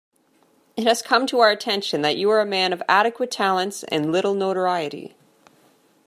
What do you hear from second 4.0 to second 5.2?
little notoriety.